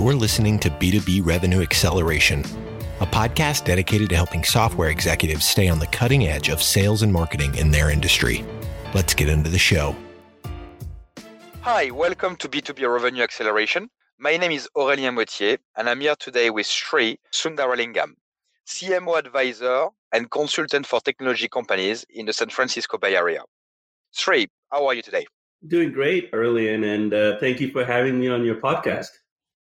[0.00, 2.40] You're listening to B2B Revenue Acceleration,
[3.00, 7.12] a podcast dedicated to helping software executives stay on the cutting edge of sales and
[7.12, 8.42] marketing in their industry.
[8.94, 9.94] Let's get into the show.
[11.60, 13.90] Hi, welcome to B2B Revenue Acceleration.
[14.18, 18.14] My name is Aurélien Mottier, and I'm here today with Sri Sundaralingam,
[18.66, 23.42] CMO advisor and consultant for technology companies in the San Francisco Bay Area.
[24.12, 25.26] Sri, how are you today?
[25.68, 29.10] Doing great, Aurélien, and uh, thank you for having me on your podcast.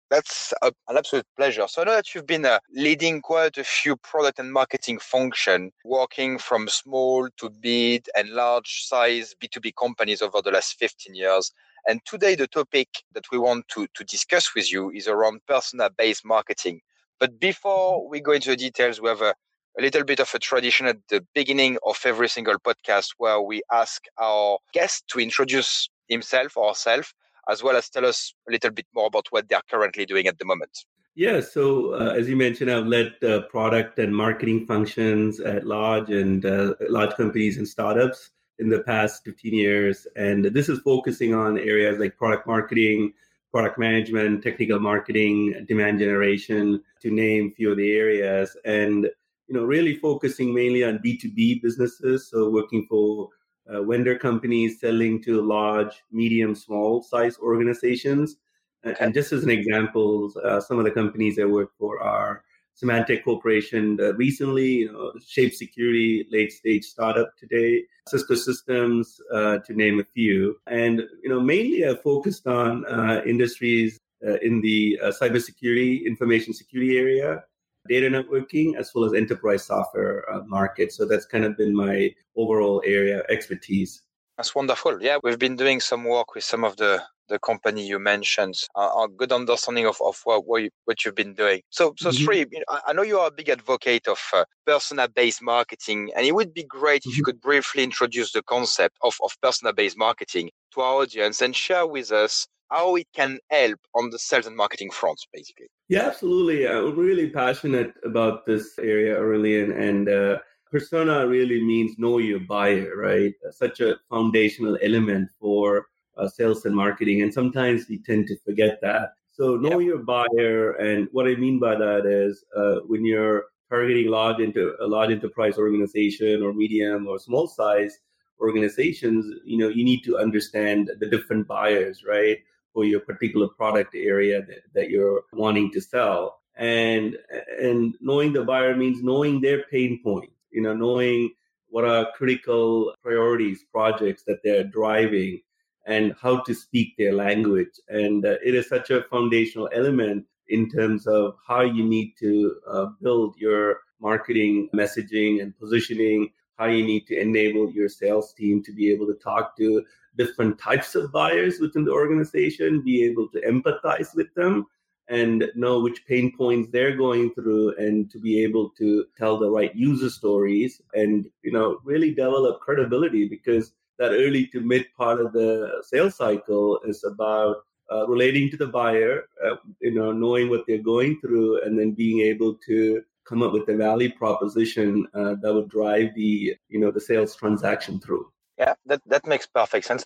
[0.10, 1.66] That's a, an absolute pleasure.
[1.68, 5.72] So I know that you've been uh, leading quite a few product and marketing function,
[5.84, 11.52] working from small to mid and large size B2B companies over the last 15 years.
[11.88, 15.90] And today, the topic that we want to, to discuss with you is around persona
[15.98, 16.82] based marketing.
[17.20, 19.34] But before we go into the details, we have a,
[19.78, 23.62] a little bit of a tradition at the beginning of every single podcast where we
[23.72, 27.14] ask our guest to introduce himself or herself,
[27.50, 30.38] as well as tell us a little bit more about what they're currently doing at
[30.40, 30.86] the moment.
[31.16, 36.10] Yeah, so uh, as you mentioned, I've led uh, product and marketing functions at large
[36.10, 40.08] and uh, large companies and startups in the past 15 years.
[40.16, 43.14] And this is focusing on areas like product marketing,
[43.52, 48.58] product management, technical marketing, demand generation, to name a few of the areas.
[48.66, 49.08] And
[49.48, 52.30] you know, really focusing mainly on B2B businesses.
[52.30, 53.30] So working for
[53.68, 58.38] uh, vendor companies selling to large, medium, small size organizations.
[58.86, 58.96] Okay.
[59.00, 62.44] And just as an example, uh, some of the companies I work for are
[62.82, 69.60] Symantec Corporation uh, recently, you know, Shape Security, late stage startup today, Cisco Systems, uh,
[69.60, 70.58] to name a few.
[70.68, 76.54] And, you know, mainly I focused on uh, industries uh, in the uh, cybersecurity, information
[76.54, 77.44] security area,
[77.88, 80.92] data networking, as well as enterprise software uh, market.
[80.94, 84.02] So that's kind of been my overall area expertise.
[84.38, 85.02] That's wonderful.
[85.02, 89.06] Yeah, we've been doing some work with some of the the company you mentioned, uh,
[89.06, 91.62] a good understanding of, of what, what, you, what you've been doing.
[91.70, 92.24] So, so mm-hmm.
[92.24, 96.54] Sri, I know you are a big advocate of uh, persona-based marketing, and it would
[96.54, 97.26] be great if you mm-hmm.
[97.26, 102.12] could briefly introduce the concept of, of persona-based marketing to our audience and share with
[102.12, 105.68] us how it can help on the sales and marketing front, basically.
[105.90, 106.68] Yeah, absolutely.
[106.68, 110.40] I'm really passionate about this area, Aurélien, and uh,
[110.72, 113.34] persona really means know your buyer, right?
[113.52, 117.22] Such a foundational element for uh, sales and marketing.
[117.22, 119.14] And sometimes we tend to forget that.
[119.32, 120.72] So know your buyer.
[120.74, 125.12] And what I mean by that is uh, when you're targeting large into a large
[125.12, 128.00] enterprise organization or medium or small size
[128.40, 132.38] organizations, you know, you need to understand the different buyers, right?
[132.74, 136.40] For your particular product area that, that you're wanting to sell.
[136.56, 137.18] And
[137.60, 141.32] and knowing the buyer means knowing their pain points, you know, knowing
[141.70, 145.42] what are critical priorities, projects that they're driving
[145.86, 147.80] and how to speak their language.
[147.90, 152.56] And uh, it is such a foundational element in terms of how you need to
[152.68, 158.62] uh, build your marketing messaging and positioning, how you need to enable your sales team
[158.64, 159.84] to be able to talk to
[160.18, 164.66] different types of buyers within the organization, be able to empathize with them
[165.10, 169.50] and know which pain points they're going through and to be able to tell the
[169.50, 175.20] right user stories and you know really develop credibility because that early to mid part
[175.20, 177.58] of the sales cycle is about
[177.92, 181.92] uh, relating to the buyer, uh, you know, knowing what they're going through, and then
[181.92, 186.80] being able to come up with a value proposition uh, that would drive the, you
[186.80, 188.26] know, the sales transaction through.
[188.64, 190.06] Yeah, that that makes perfect sense.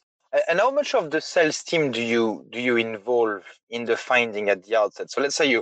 [0.50, 4.50] And how much of the sales team do you do you involve in the finding
[4.50, 5.12] at the outset?
[5.12, 5.62] So let's say you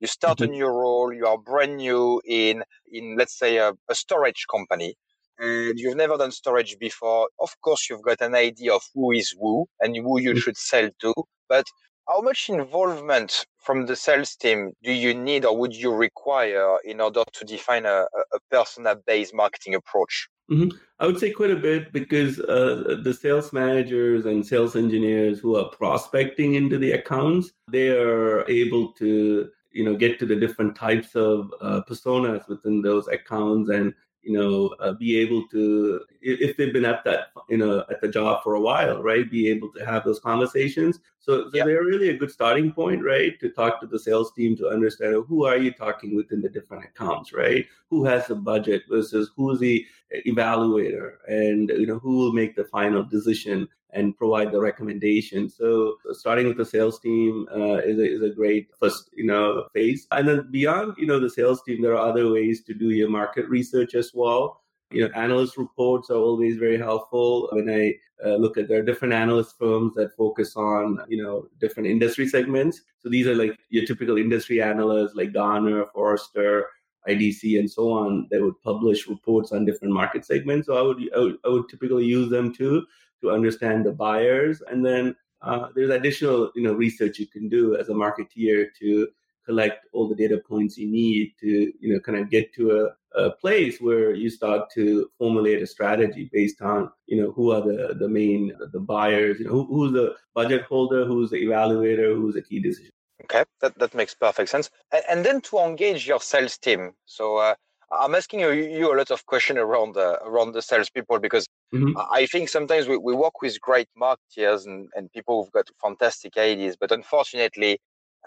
[0.00, 0.52] you start mm-hmm.
[0.52, 4.96] a new role, you are brand new in in let's say a, a storage company
[5.38, 9.34] and you've never done storage before, of course you've got an idea of who is
[9.40, 10.38] who and who you mm.
[10.42, 11.14] should sell to.
[11.48, 11.66] But
[12.08, 17.00] how much involvement from the sales team do you need or would you require in
[17.00, 20.28] order to define a, a persona based marketing approach?
[20.52, 20.76] Mm-hmm.
[20.98, 25.56] I would say quite a bit because uh, the sales managers and sales engineers who
[25.56, 30.76] are prospecting into the accounts, they are able to you know get to the different
[30.76, 36.56] types of uh, personas within those accounts and you know, uh, be able to, if
[36.56, 39.70] they've been at that, you know, at the job for a while, right, be able
[39.72, 41.00] to have those conversations.
[41.18, 44.56] So, so they're really a good starting point, right, to talk to the sales team
[44.56, 47.66] to understand who are you talking within the different accounts, right?
[47.90, 49.86] Who has the budget versus who's the
[50.26, 55.48] evaluator, and you know who will make the final decision and provide the recommendation.
[55.48, 59.66] So starting with the sales team uh, is, a, is a great first, you know,
[59.74, 60.06] phase.
[60.10, 63.10] And then beyond, you know, the sales team, there are other ways to do your
[63.10, 64.62] market research as well.
[64.90, 67.94] You know, analyst reports are always very helpful when I
[68.24, 72.28] uh, look at there are different analyst firms that focus on you know different industry
[72.28, 72.82] segments.
[72.98, 76.66] So these are like your typical industry analysts like Gartner, Forrester,
[77.08, 80.66] IDC, and so on that would publish reports on different market segments.
[80.66, 82.84] So I would I would, I would typically use them too
[83.20, 87.76] to understand the buyers, and then uh, there's additional you know research you can do
[87.76, 89.08] as a marketeer to
[89.44, 92.70] collect all the data points you need to you know kind of get to
[93.16, 97.50] a, a place where you start to formulate a strategy based on you know who
[97.50, 101.44] are the the main the buyers you know who, who's the budget holder who's the
[101.44, 102.92] evaluator who's the key decision
[103.24, 107.36] okay that, that makes perfect sense and, and then to engage your sales team so
[107.36, 107.54] uh,
[107.92, 111.92] I'm asking you, you, a lot of questions around the around the salespeople because mm-hmm.
[112.10, 116.38] I think sometimes we, we work with great marketers and, and people who've got fantastic
[116.38, 117.78] ideas, but unfortunately,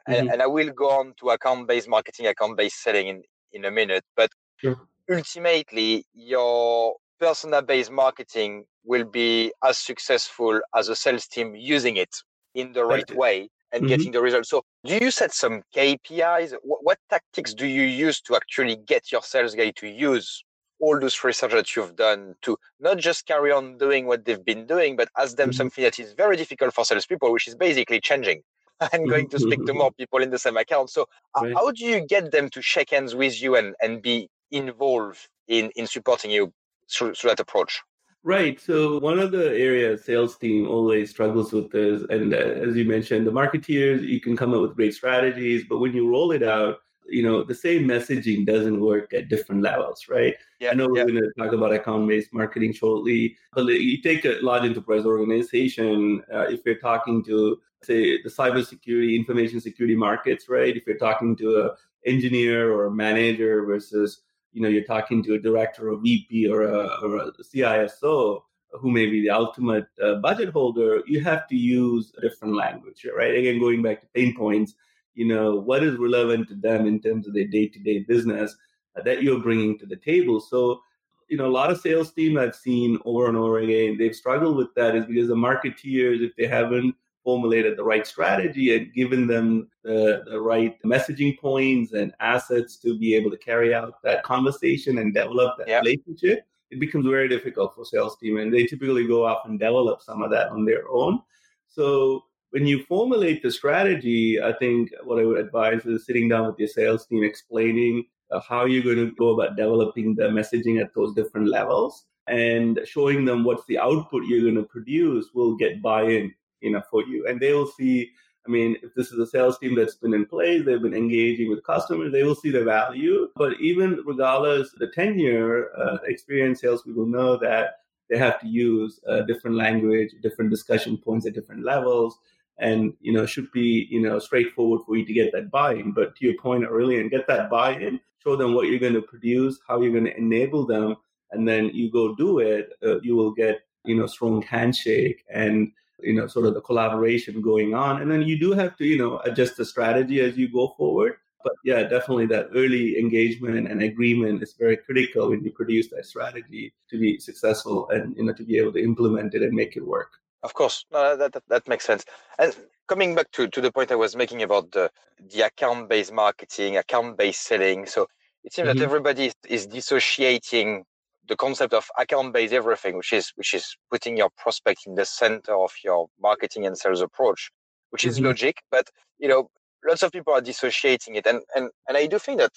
[0.07, 0.19] Mm-hmm.
[0.19, 3.65] And, and, I will go on to account based marketing, account based selling in, in
[3.65, 4.03] a minute.
[4.15, 4.79] But sure.
[5.11, 12.15] ultimately, your persona based marketing will be as successful as a sales team using it
[12.53, 13.87] in the right way and mm-hmm.
[13.87, 14.49] getting the results.
[14.49, 16.53] So, do you set some KPIs?
[16.63, 20.43] What, what, tactics do you use to actually get your sales guy to use
[20.79, 24.65] all those research that you've done to not just carry on doing what they've been
[24.65, 25.55] doing, but ask them mm-hmm.
[25.55, 28.41] something that is very difficult for salespeople, which is basically changing?
[28.91, 30.89] and going to speak to more people in the same account.
[30.89, 31.07] So
[31.39, 31.53] right.
[31.53, 35.71] how do you get them to shake hands with you and, and be involved in,
[35.75, 36.51] in supporting you
[36.91, 37.81] through, through that approach?
[38.25, 38.59] Right.
[38.59, 42.83] So one of the areas sales team always struggles with is, and uh, as you
[42.83, 46.41] mentioned, the marketeers, you can come up with great strategies, but when you roll it
[46.41, 46.77] out,
[47.07, 50.33] you know, the same messaging doesn't work at different levels, right?
[50.59, 54.39] Yeah, I know we're going to talk about account-based marketing shortly, but you take a
[54.41, 60.75] large enterprise organization, uh, if you're talking to say the cybersecurity, information security markets, right?
[60.75, 61.75] If you're talking to a
[62.09, 64.21] engineer or a manager versus
[64.55, 68.41] you know you're talking to a director or VP or a, or a CISO
[68.71, 73.05] who may be the ultimate uh, budget holder, you have to use a different language,
[73.15, 73.35] right?
[73.35, 74.73] Again, going back to pain points,
[75.13, 78.55] you know what is relevant to them in terms of their day-to-day business
[78.97, 80.39] uh, that you're bringing to the table.
[80.39, 80.81] So
[81.27, 84.55] you know, a lot of sales team I've seen over and over again, they've struggled
[84.55, 89.27] with that is because the marketeers, if they haven't formulated the right strategy and given
[89.27, 94.23] them the, the right messaging points and assets to be able to carry out that
[94.23, 95.83] conversation and develop that yep.
[95.83, 98.37] relationship, it becomes very difficult for sales team.
[98.37, 101.19] And they typically go off and develop some of that on their own.
[101.67, 106.47] So when you formulate the strategy, I think what I would advise is sitting down
[106.47, 110.79] with your sales team, explaining uh, how you're going to go about developing the messaging
[110.79, 115.55] at those different levels and showing them what's the output you're going to produce will
[115.55, 116.33] get buy-in
[116.65, 117.25] enough for you.
[117.27, 118.11] And they will see,
[118.45, 121.49] I mean, if this is a sales team that's been in place, they've been engaging
[121.49, 123.29] with customers, they will see the value.
[123.35, 127.77] But even regardless the tenure, uh, experienced salespeople know that
[128.09, 132.17] they have to use a different language, different discussion points at different levels.
[132.57, 135.91] And you know, should be you know straightforward for you to get that buy-in.
[135.91, 139.59] But to your point and get that buy-in, show them what you're going to produce,
[139.67, 140.95] how you're going to enable them,
[141.31, 142.71] and then you go do it.
[142.81, 147.41] Uh, you will get you know strong handshake and you know sort of the collaboration
[147.41, 148.01] going on.
[148.01, 151.17] And then you do have to you know adjust the strategy as you go forward.
[151.43, 156.05] But yeah definitely that early engagement and agreement is very critical when you produce that
[156.05, 159.75] strategy to be successful and you know to be able to implement it and make
[159.75, 160.11] it work.
[160.43, 160.85] Of course.
[160.91, 162.05] No, that, that, that makes sense.
[162.37, 162.55] And
[162.87, 164.91] coming back to, to the point i was making about the
[165.33, 167.85] the account based marketing account based selling.
[167.85, 168.07] So
[168.43, 168.79] it seems mm-hmm.
[168.79, 170.85] that everybody is dissociating
[171.27, 175.55] the concept of account-based everything, which is which is putting your prospect in the center
[175.55, 177.51] of your marketing and sales approach,
[177.89, 178.09] which mm-hmm.
[178.09, 178.57] is logic.
[178.71, 178.89] But
[179.19, 179.49] you know,
[179.85, 182.51] lots of people are dissociating it, and and and I do think that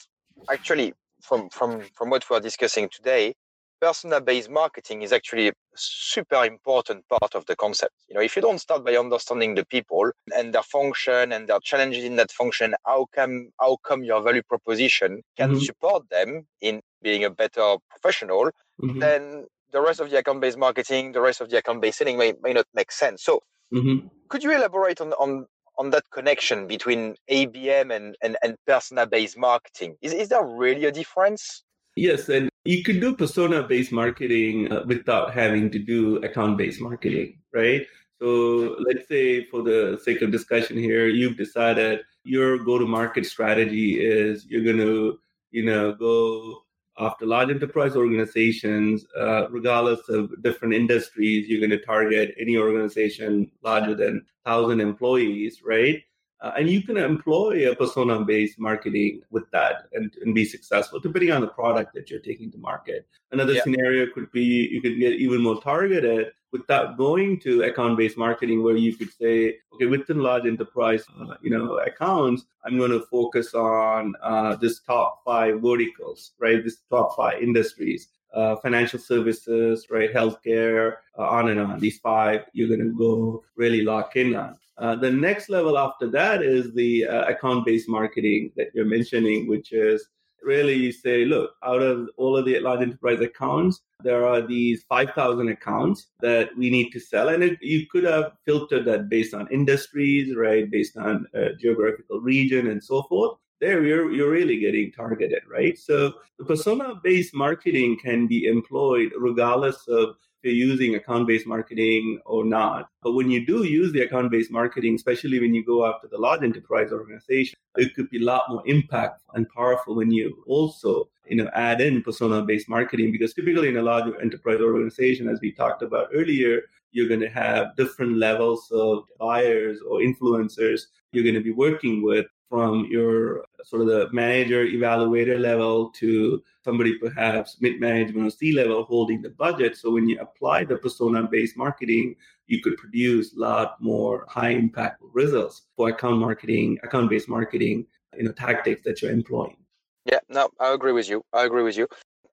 [0.51, 3.35] actually, from from from what we are discussing today,
[3.81, 7.95] persona-based marketing is actually a super important part of the concept.
[8.09, 11.61] You know, if you don't start by understanding the people and their function and their
[11.61, 15.61] challenges in that function, how come how come your value proposition can mm-hmm.
[15.61, 18.51] support them in being a better professional,
[18.83, 18.99] mm-hmm.
[18.99, 22.53] then the rest of the account-based marketing, the rest of the account-based selling may, may
[22.53, 23.23] not make sense.
[23.23, 24.07] So mm-hmm.
[24.29, 25.47] could you elaborate on, on
[25.79, 29.97] on that connection between ABM and, and, and persona-based marketing?
[30.03, 31.63] Is, is there really a difference?
[31.95, 36.81] Yes, and you could do persona based marketing uh, without having to do account based
[36.81, 37.87] marketing, right?
[38.21, 43.25] So let's say, for the sake of discussion here, you've decided your go to market
[43.27, 45.19] strategy is you're going to,
[45.51, 46.63] you know, go
[46.99, 53.51] after large enterprise organizations, uh, regardless of different industries, you're going to target any organization
[53.63, 56.03] larger than 1,000 employees, right?
[56.41, 61.01] Uh, and you can employ a persona based marketing with that and, and be successful,
[61.01, 63.09] depending on the product that you're taking to market.
[63.33, 63.63] Another yeah.
[63.63, 68.63] scenario could be you could get even more targeted without going to account based marketing,
[68.63, 73.07] where you could say, okay, within large enterprise, uh, you know, accounts, I'm going to
[73.07, 76.63] focus on uh, this top five verticals, right?
[76.63, 78.09] This top five industries.
[78.35, 81.81] Uh, financial services, right, healthcare, uh, on and on.
[81.81, 84.59] These five you're going to go really lock in on.
[84.77, 89.49] Uh, the next level after that is the uh, account based marketing that you're mentioning,
[89.49, 90.07] which is
[90.49, 94.85] really you say, look, out of all of the large enterprise accounts, there are these
[94.89, 97.29] 5,000 accounts that we need to sell.
[97.29, 102.21] And it, you could have filtered that based on industries, right, based on uh, geographical
[102.21, 103.37] region and so forth.
[103.61, 105.77] There, you're, you're really getting targeted, right?
[105.77, 112.21] So the persona based marketing can be employed regardless of you're using account based marketing
[112.25, 112.89] or not.
[113.03, 116.19] But when you do use the account based marketing, especially when you go after the
[116.19, 121.09] large enterprise organization, it could be a lot more impactful and powerful when you also
[121.29, 125.41] you know add in persona based marketing because typically in a large enterprise organization as
[125.41, 131.25] we talked about earlier you're going to have different levels of buyers or influencers you're
[131.25, 136.99] going to be working with from your sort of the manager evaluator level to somebody
[136.99, 139.77] perhaps mid management or C level holding the budget.
[139.77, 144.51] So when you apply the persona based marketing, you could produce a lot more high
[144.51, 147.87] impact results for account marketing, account based marketing,
[148.17, 149.57] you know, tactics that you're employing.
[150.05, 151.23] Yeah, no, I agree with you.
[151.33, 151.87] I agree with you.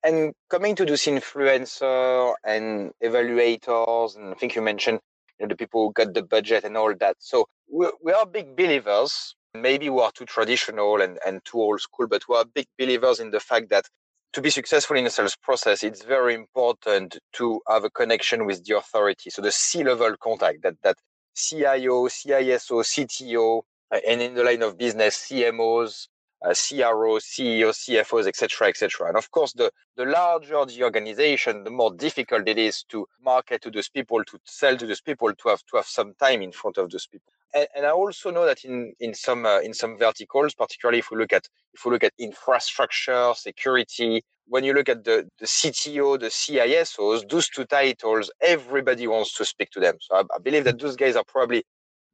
[0.04, 5.00] And coming to this influencer and evaluators, and I think you mentioned
[5.40, 7.18] you know, the people who got the budget and all that.
[7.20, 11.82] So we, we are big believers maybe we are too traditional and, and too old
[11.82, 13.86] school, but we are big believers in the fact that
[14.34, 18.66] to be successful in a sales process, it's very important to have a connection with
[18.66, 19.30] the authority.
[19.30, 20.98] So the C-level contact, that that
[21.36, 26.08] CIO, CISO, CTO, uh, and in the line of business, CMOs,
[26.44, 29.08] uh, CROs, CEOs, CFOs, etc., etc.
[29.08, 33.62] And of course, the, the larger the organization, the more difficult it is to market
[33.62, 36.52] to those people, to sell to those people, to have to have some time in
[36.52, 39.74] front of those people and, and I also know that in in some uh, in
[39.74, 44.74] some verticals, particularly if we look at if we look at infrastructure, security, when you
[44.74, 49.80] look at the the CTO, the CISOs, those two titles, everybody wants to speak to
[49.80, 49.96] them.
[50.02, 51.64] So I, I believe that those guys are probably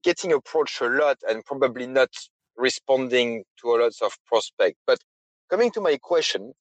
[0.03, 2.09] getting approached a lot and probably not
[2.55, 4.77] responding to a lot of prospect.
[4.85, 4.99] But
[5.49, 6.53] coming to my question,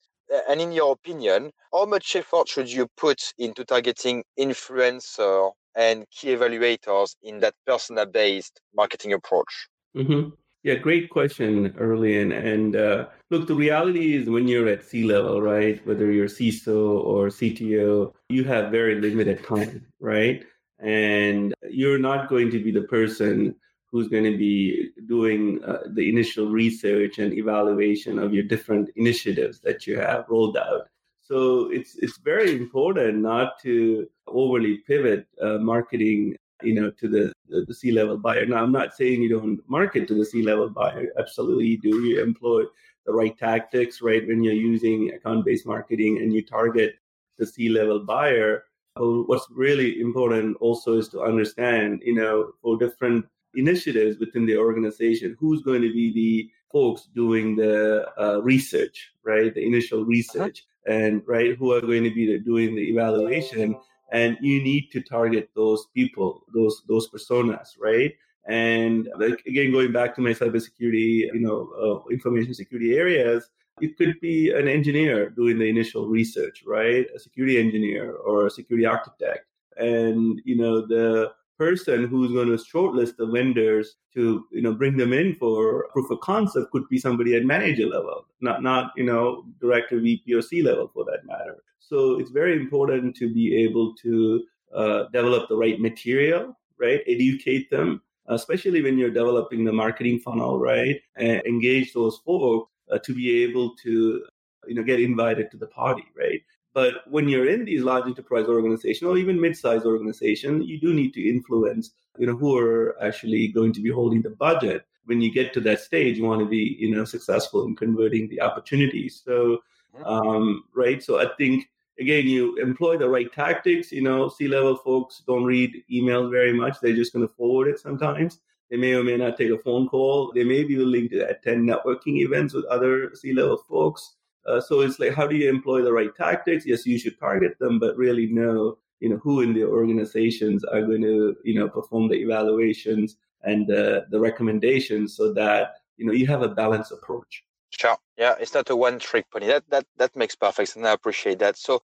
[0.49, 6.28] and in your opinion, how much effort should you put into targeting influencer and key
[6.28, 9.68] evaluators in that persona based marketing approach?
[9.96, 10.30] Mm-hmm.
[10.62, 12.36] Yeah, great question, Aurelien.
[12.36, 17.02] And uh, look, the reality is when you're at C level, right, whether you're CISO
[17.02, 20.44] or CTO, you have very limited time, right?
[20.78, 23.54] And you're not going to be the person
[23.90, 29.60] who's going to be doing uh, the initial research and evaluation of your different initiatives
[29.60, 30.88] that you have rolled out.
[31.30, 37.32] So it's it's very important not to overly pivot uh, marketing, you know, to the
[37.49, 38.44] the, the C level buyer.
[38.46, 41.06] Now, I'm not saying you don't market to the C level buyer.
[41.18, 42.02] Absolutely, you do.
[42.02, 42.64] You employ
[43.06, 44.26] the right tactics, right?
[44.26, 46.94] When you're using account based marketing and you target
[47.38, 48.64] the C level buyer.
[48.96, 55.37] What's really important also is to understand, you know, for different initiatives within the organization,
[55.38, 59.54] who's going to be the folks doing the uh, research, right?
[59.54, 60.08] The initial uh-huh.
[60.08, 60.66] research.
[60.87, 63.76] And right, who are going to be doing the evaluation.
[64.12, 68.12] And you need to target those people, those those personas, right?
[68.46, 73.49] And like again, going back to my cybersecurity, you know, uh, information security areas,
[73.80, 77.06] it could be an engineer doing the initial research, right?
[77.14, 79.46] A security engineer or a security architect,
[79.76, 84.97] and you know the person who's going to shortlist the vendors to you know bring
[84.97, 89.05] them in for proof of concept could be somebody at manager level not not you
[89.05, 91.57] know director vp or c level for that matter.
[91.79, 97.02] So it's very important to be able to uh, develop the right material right?
[97.07, 100.99] Educate them especially when you're developing the marketing funnel right?
[101.17, 104.25] And engage those folks uh, to be able to
[104.67, 106.40] you know get invited to the party right
[106.72, 111.12] but when you're in these large enterprise organizations or even mid-sized organizations, you do need
[111.14, 114.84] to influence, you know, who are actually going to be holding the budget.
[115.06, 118.28] When you get to that stage, you want to be, you know, successful in converting
[118.28, 119.22] the opportunities.
[119.24, 119.58] So,
[120.04, 121.02] um, right.
[121.02, 123.90] So I think again, you employ the right tactics.
[123.90, 127.80] You know, C-level folks don't read emails very much; they're just going to forward it
[127.80, 128.38] sometimes.
[128.70, 130.32] They may or may not take a phone call.
[130.32, 134.14] They may be willing to attend networking events with other C-level folks.
[134.47, 136.64] Uh, so it's like, how do you employ the right tactics?
[136.66, 140.82] Yes, you should target them, but really know, you know, who in the organizations are
[140.82, 146.12] going to, you know, perform the evaluations and the, the recommendations so that you know
[146.12, 147.44] you have a balanced approach.
[147.70, 147.97] Sure.
[148.18, 149.47] Yeah, it's not a one trick pony.
[149.47, 151.56] That that that makes perfect and I appreciate that.
[151.56, 151.82] So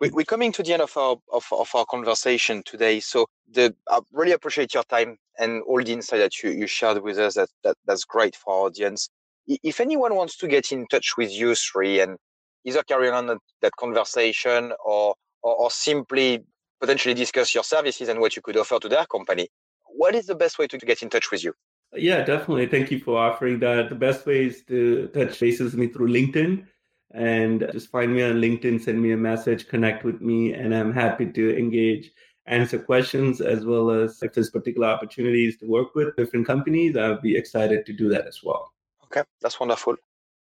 [0.00, 3.00] we, we're coming to the end of our of, of our conversation today.
[3.00, 7.02] So the I really appreciate your time and all the insight that you, you shared
[7.02, 7.34] with us.
[7.34, 9.08] That, that that's great for our audience.
[9.48, 12.18] If anyone wants to get in touch with you Sri and
[12.64, 16.44] either carry on that, that conversation or, or or simply
[16.80, 19.48] potentially discuss your services and what you could offer to their company,
[19.86, 21.54] what is the best way to get in touch with you?
[21.94, 22.66] Yeah, definitely.
[22.66, 23.88] Thank you for offering that.
[23.88, 26.66] The best way is to touch base with me through LinkedIn
[27.12, 30.92] and just find me on LinkedIn, send me a message, connect with me, and I'm
[30.92, 32.10] happy to engage,
[32.46, 37.22] answer questions, as well as if there's particular opportunities to work with different companies, I'd
[37.22, 38.72] be excited to do that as well.
[39.10, 39.96] Okay, that's wonderful.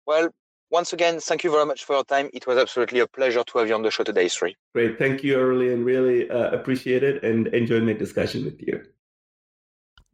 [0.06, 0.30] Well,
[0.70, 2.30] once again, thank you very much for your time.
[2.32, 4.56] It was absolutely a pleasure to have you on the show today, Sri.
[4.74, 4.98] Great.
[4.98, 8.82] Thank you, Early, and really uh, appreciate it and enjoy my discussion with you.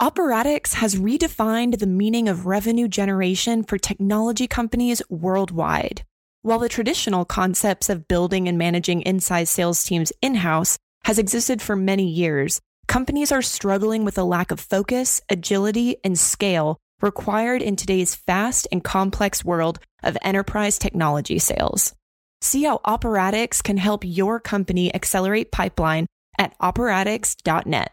[0.00, 6.05] Operatix has redefined the meaning of revenue generation for technology companies worldwide.
[6.43, 11.61] While the traditional concepts of building and managing inside sales teams in house has existed
[11.61, 17.62] for many years, companies are struggling with a lack of focus, agility, and scale required
[17.62, 21.95] in today's fast and complex world of enterprise technology sales.
[22.41, 26.07] See how Operatix can help your company accelerate pipeline
[26.38, 27.93] at operatix.net.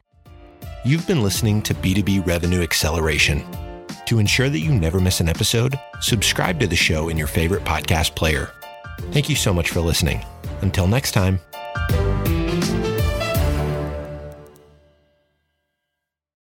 [0.86, 3.43] You've been listening to B2B Revenue Acceleration.
[4.07, 7.63] To ensure that you never miss an episode, subscribe to the show in your favorite
[7.63, 8.51] podcast player.
[9.12, 10.24] Thank you so much for listening.
[10.62, 11.39] Until next time.